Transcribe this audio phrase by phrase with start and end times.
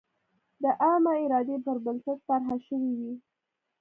[0.61, 3.13] د عامه ارادې پر بنسټ طرحه شوې وي.